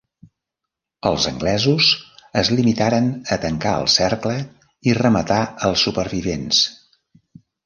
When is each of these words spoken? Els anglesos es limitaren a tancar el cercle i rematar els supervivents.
Els 1.09 1.25
anglesos 1.31 1.89
es 2.41 2.49
limitaren 2.59 3.11
a 3.35 3.37
tancar 3.43 3.75
el 3.83 3.87
cercle 3.97 4.39
i 4.93 4.97
rematar 5.01 5.39
els 5.71 5.85
supervivents. 5.91 6.65